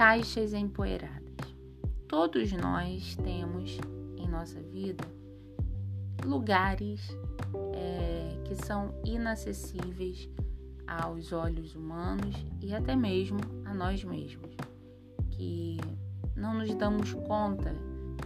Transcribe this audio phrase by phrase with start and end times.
[0.00, 1.20] caixas empoeiradas.
[2.08, 3.76] Todos nós temos
[4.16, 5.04] em nossa vida
[6.24, 7.06] lugares
[7.74, 10.26] é, que são inacessíveis
[10.86, 14.56] aos olhos humanos e até mesmo a nós mesmos,
[15.32, 15.76] que
[16.34, 17.74] não nos damos conta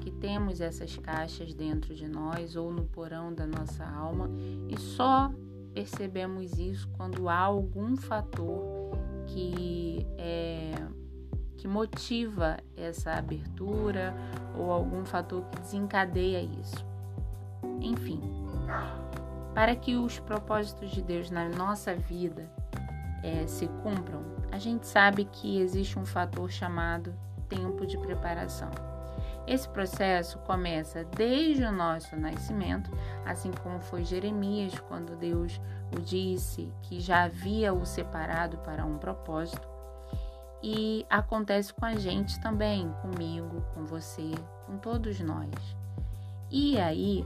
[0.00, 4.30] que temos essas caixas dentro de nós ou no porão da nossa alma
[4.68, 5.28] e só
[5.74, 8.62] percebemos isso quando há algum fator
[9.26, 10.53] que é
[11.64, 14.14] que motiva essa abertura
[14.54, 16.84] ou algum fator que desencadeia isso.
[17.80, 18.20] Enfim,
[19.54, 22.52] para que os propósitos de Deus na nossa vida
[23.22, 27.14] é, se cumpram, a gente sabe que existe um fator chamado
[27.48, 28.70] tempo de preparação.
[29.46, 32.90] Esse processo começa desde o nosso nascimento,
[33.24, 35.58] assim como foi Jeremias, quando Deus
[35.96, 39.73] o disse que já havia o separado para um propósito.
[40.66, 44.30] E acontece com a gente também, comigo, com você,
[44.64, 45.50] com todos nós.
[46.50, 47.22] E aí,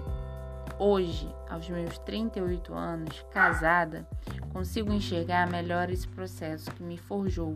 [0.76, 4.04] hoje, aos meus 38 anos, casada,
[4.52, 7.54] consigo enxergar melhor esse processo que me forjou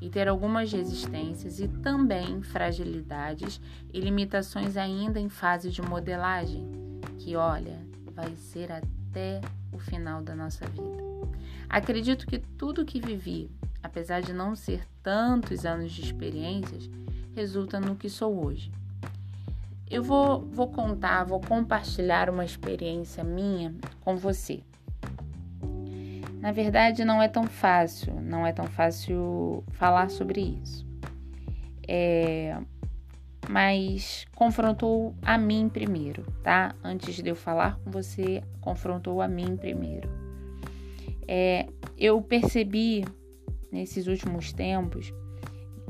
[0.00, 3.60] e ter algumas resistências e também fragilidades
[3.92, 6.64] e limitações ainda em fase de modelagem,
[7.18, 9.40] que olha, vai ser até
[9.72, 11.02] o final da nossa vida.
[11.68, 13.50] Acredito que tudo que vivi,
[13.94, 16.90] apesar de não ser tantos anos de experiências,
[17.32, 18.72] resulta no que sou hoje.
[19.88, 24.60] Eu vou, vou contar, vou compartilhar uma experiência minha com você.
[26.40, 30.84] Na verdade, não é tão fácil, não é tão fácil falar sobre isso.
[31.86, 32.58] É,
[33.48, 36.74] mas confrontou a mim primeiro, tá?
[36.82, 40.08] Antes de eu falar com você, confrontou a mim primeiro.
[41.28, 43.04] É, eu percebi
[43.74, 45.12] nesses últimos tempos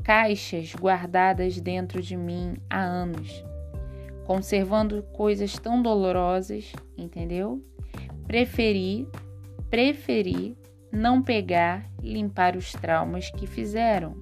[0.03, 3.43] caixas guardadas dentro de mim há anos,
[4.25, 7.63] conservando coisas tão dolorosas, entendeu?
[8.27, 9.07] Preferi
[9.69, 10.57] preferi
[10.91, 14.15] não pegar e limpar os traumas que fizeram.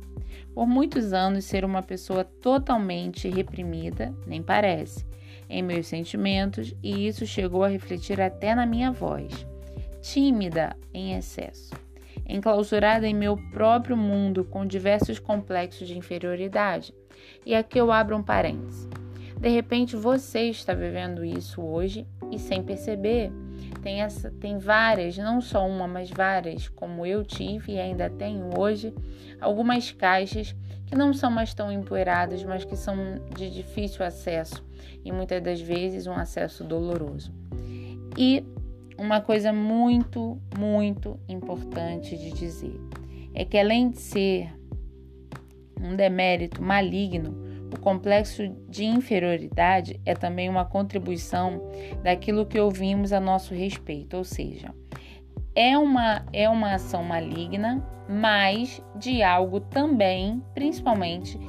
[0.54, 5.06] Por muitos anos, ser uma pessoa totalmente reprimida, nem parece,
[5.50, 9.46] em meus sentimentos, e isso chegou a refletir até na minha voz.
[10.02, 11.72] Tímida em excesso,
[12.28, 16.94] enclausurada em meu próprio mundo com diversos complexos de inferioridade.
[17.46, 18.88] E aqui eu abro um parêntese.
[19.40, 23.32] De repente você está vivendo isso hoje e sem perceber
[23.84, 28.58] tem, essa, tem várias, não só uma, mas várias, como eu tive e ainda tenho
[28.58, 28.94] hoje,
[29.42, 30.56] algumas caixas
[30.86, 32.96] que não são mais tão empoeiradas, mas que são
[33.36, 34.64] de difícil acesso
[35.04, 37.34] e muitas das vezes um acesso doloroso.
[38.18, 38.46] E
[38.98, 42.80] uma coisa muito, muito importante de dizer.
[43.34, 44.54] É que além de ser
[45.80, 47.36] um demérito maligno,
[47.76, 51.62] o complexo de inferioridade é também uma contribuição
[52.04, 54.74] daquilo que ouvimos a nosso respeito, ou seja,
[55.56, 61.40] é uma, é uma ação maligna, mas de algo também, principalmente,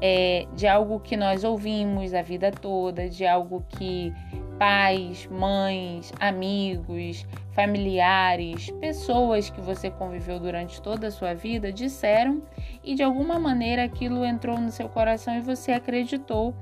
[0.00, 4.12] é, de algo que nós ouvimos a vida toda, de algo que
[4.58, 12.42] pais, mães, amigos, familiares, pessoas que você conviveu durante toda a sua vida disseram
[12.82, 16.54] e de alguma maneira aquilo entrou no seu coração e você acreditou.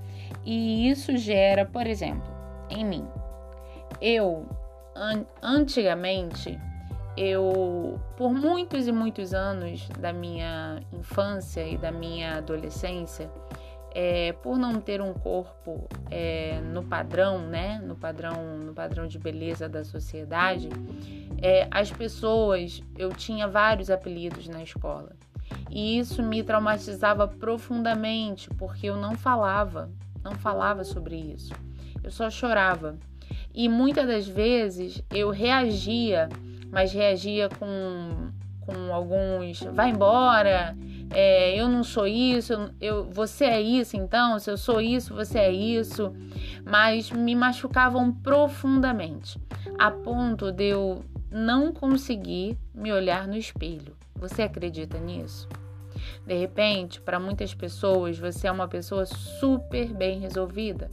[0.44, 2.30] E isso gera, por exemplo,
[2.68, 3.06] em mim.
[4.00, 4.46] Eu,
[4.94, 6.58] an antigamente,
[7.16, 13.30] eu, por muitos e muitos anos da minha infância e da minha adolescência,
[13.94, 19.18] é, por não ter um corpo é, no padrão, né, no padrão, no padrão de
[19.18, 20.68] beleza da sociedade,
[21.40, 25.12] é, as pessoas, eu tinha vários apelidos na escola.
[25.70, 29.90] E isso me traumatizava profundamente porque eu não falava,
[30.22, 31.52] não falava sobre isso,
[32.02, 32.98] eu só chorava.
[33.54, 36.28] E muitas das vezes eu reagia,
[36.70, 38.30] mas reagia com
[38.64, 40.76] com alguns vai embora
[41.12, 45.38] é, eu não sou isso, eu, você é isso, então, se eu sou isso, você
[45.38, 46.12] é isso,
[46.64, 49.38] mas me machucavam profundamente,
[49.78, 53.96] a ponto de eu não conseguir me olhar no espelho.
[54.16, 55.48] Você acredita nisso?
[56.26, 60.90] De repente, para muitas pessoas, você é uma pessoa super bem resolvida,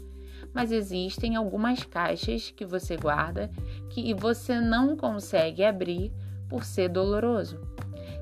[0.53, 3.49] mas existem algumas caixas que você guarda
[3.89, 6.11] que você não consegue abrir
[6.49, 7.59] por ser doloroso.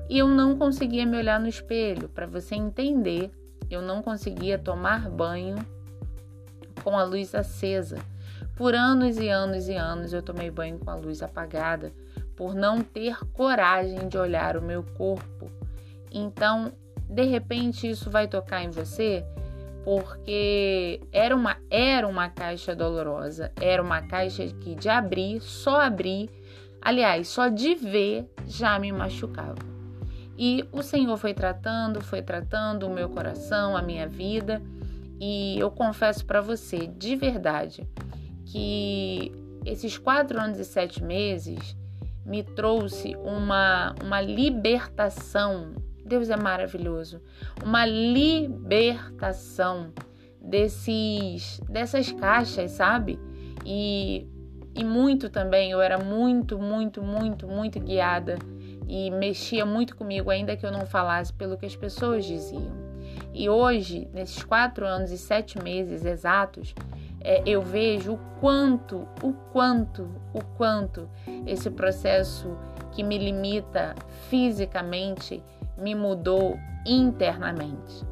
[0.08, 3.30] E eu não conseguia me olhar no espelho, para você entender,
[3.70, 5.56] eu não conseguia tomar banho
[6.82, 7.98] com a luz acesa.
[8.56, 11.92] Por anos e anos e anos eu tomei banho com a luz apagada,
[12.34, 15.50] por não ter coragem de olhar o meu corpo.
[16.10, 16.72] Então,
[17.08, 19.24] De repente isso vai tocar em você
[19.82, 26.28] porque era uma era uma caixa dolorosa, era uma caixa que de abrir, só abrir,
[26.82, 29.77] aliás, só de ver já me machucava.
[30.38, 34.62] E o Senhor foi tratando, foi tratando o meu coração, a minha vida,
[35.18, 37.84] e eu confesso para você, de verdade,
[38.46, 39.32] que
[39.66, 41.76] esses quatro anos e sete meses
[42.24, 45.72] me trouxe uma, uma libertação.
[46.06, 47.20] Deus é maravilhoso.
[47.64, 49.92] Uma libertação
[50.40, 53.18] desses dessas caixas, sabe?
[53.66, 54.24] E,
[54.72, 58.38] e muito também, eu era muito, muito, muito, muito guiada
[58.88, 62.88] e mexia muito comigo, ainda que eu não falasse pelo que as pessoas diziam.
[63.34, 66.74] E hoje, nesses quatro anos e sete meses exatos,
[67.20, 71.08] é, eu vejo o quanto, o quanto, o quanto
[71.46, 72.56] esse processo
[72.92, 73.94] que me limita
[74.30, 75.42] fisicamente
[75.76, 78.06] me mudou internamente.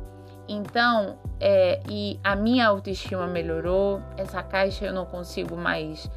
[0.48, 6.08] Então, é, e a minha autoestima melhorou, essa caixa eu não consigo mais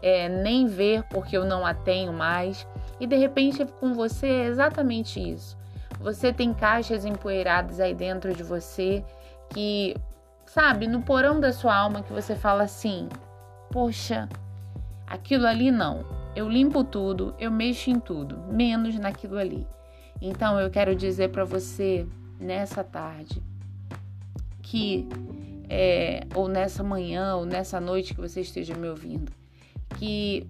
[0.00, 2.66] é, nem ver porque eu não a tenho mais.
[3.00, 5.56] E de repente com você é exatamente isso.
[6.00, 9.04] Você tem caixas empoeiradas aí dentro de você
[9.50, 9.94] que
[10.46, 13.08] sabe, no porão da sua alma que você fala assim:
[13.70, 14.28] poxa,
[15.06, 16.04] aquilo ali não.
[16.34, 19.66] Eu limpo tudo, eu mexo em tudo, menos naquilo ali.
[20.20, 22.06] Então eu quero dizer para você
[22.38, 23.42] nessa tarde
[24.62, 25.08] que
[25.68, 29.32] é, ou nessa manhã ou nessa noite que você esteja me ouvindo,
[30.02, 30.44] que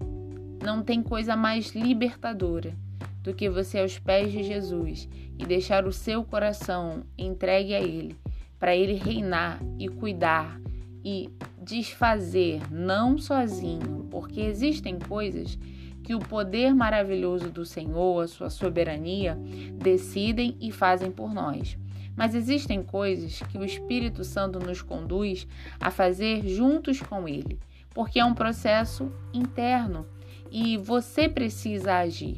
[0.65, 2.75] não tem coisa mais libertadora
[3.23, 5.07] do que você aos pés de Jesus
[5.39, 8.17] e deixar o seu coração entregue a Ele
[8.59, 10.59] para ele reinar e cuidar
[11.05, 11.29] e
[11.61, 15.59] desfazer, não sozinho, porque existem coisas
[16.03, 19.37] que o poder maravilhoso do Senhor, a sua soberania,
[19.77, 21.77] decidem e fazem por nós.
[22.17, 25.47] Mas existem coisas que o Espírito Santo nos conduz
[25.79, 27.59] a fazer juntos com ele,
[27.95, 30.07] porque é um processo interno
[30.51, 32.37] e você precisa agir.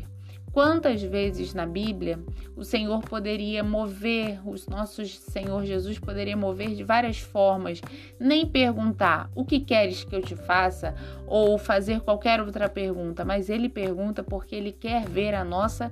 [0.55, 2.21] Quantas vezes na Bíblia
[2.55, 7.81] o Senhor poderia mover, o nosso Senhor Jesus poderia mover de várias formas,
[8.21, 10.95] nem perguntar o que queres que eu te faça
[11.27, 15.91] ou fazer qualquer outra pergunta, mas ele pergunta porque ele quer ver a nossa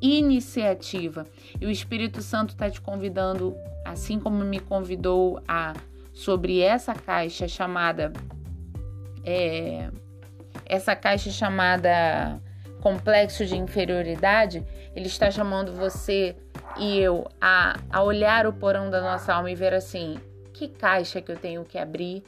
[0.00, 1.26] iniciativa.
[1.60, 5.72] E o Espírito Santo está te convidando, assim como me convidou a
[6.12, 8.12] sobre essa caixa chamada
[9.26, 9.90] é,
[10.64, 12.40] essa caixa chamada
[12.80, 14.64] complexo de inferioridade,
[14.94, 16.36] ele está chamando você
[16.78, 20.18] e eu a, a olhar o porão da nossa alma e ver assim:
[20.54, 22.22] que caixa que eu tenho que abrir,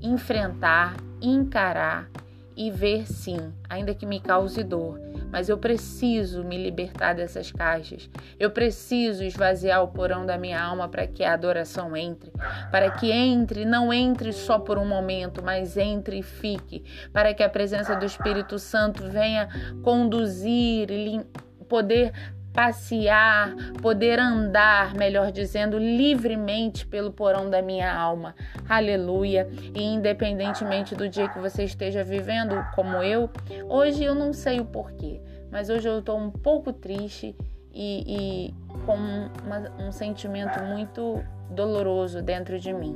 [0.00, 2.08] enfrentar, encarar
[2.56, 4.98] e ver sim, ainda que me cause dor,
[5.30, 8.08] mas eu preciso me libertar dessas caixas.
[8.38, 12.32] Eu preciso esvaziar o porão da minha alma para que a adoração entre,
[12.70, 16.82] para que entre, não entre só por um momento, mas entre e fique,
[17.12, 19.48] para que a presença do Espírito Santo venha
[19.82, 21.20] conduzir e
[21.68, 22.12] poder
[22.56, 28.34] passear, poder andar, melhor dizendo, livremente pelo porão da minha alma.
[28.66, 29.46] Aleluia.
[29.74, 33.28] E independentemente do dia que você esteja vivendo como eu,
[33.68, 35.20] hoje eu não sei o porquê,
[35.52, 37.36] mas hoje eu estou um pouco triste
[37.74, 38.54] e, e
[38.86, 42.94] com uma, um sentimento muito doloroso dentro de mim.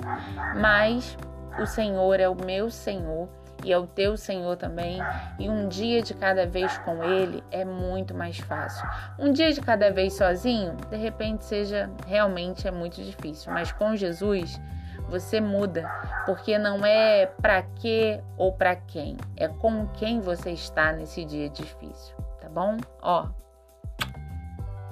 [0.58, 1.18] Mas
[1.60, 3.28] o Senhor é o meu Senhor
[3.64, 4.98] e é o teu Senhor também,
[5.38, 8.88] e um dia de cada vez com Ele é muito mais fácil.
[9.18, 13.96] Um dia de cada vez sozinho, de repente seja realmente é muito difícil, mas com
[13.96, 14.60] Jesus
[15.08, 15.90] você muda,
[16.24, 21.48] porque não é para que ou para quem, é com quem você está nesse dia
[21.48, 22.76] difícil, tá bom?
[23.02, 23.28] Ó,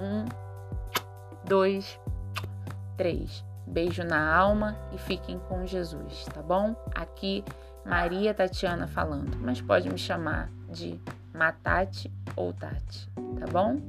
[0.01, 0.25] um,
[1.45, 1.99] dois,
[2.97, 3.45] três.
[3.67, 6.75] Beijo na alma e fiquem com Jesus, tá bom?
[6.95, 7.45] Aqui
[7.89, 11.01] Maria Tatiana falando, mas pode me chamar de
[11.33, 13.81] Matate ou Tati, tá bom?